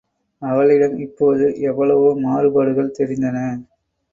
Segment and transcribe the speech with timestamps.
[0.41, 3.37] அவளிடம் இப்போது எவ்வளவோ மாறுபாடுகள் தெரிந்தன.